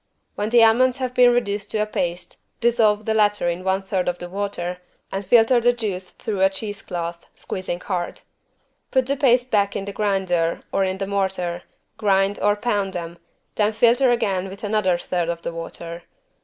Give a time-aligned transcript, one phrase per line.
[0.33, 4.07] When the almonds have been reduced to a paste, dissolve the latter in one third
[4.07, 4.79] of the water
[5.11, 8.21] and filter the juice through a cheese cloth, squeezing hard.
[8.89, 11.61] Put the paste, back in the grinder or in the mortar,
[11.97, 13.19] grind or pound again,
[13.53, 16.01] then filter again with another third of the water.